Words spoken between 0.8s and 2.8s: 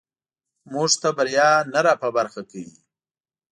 ته بریا نه راپه برخه کوي.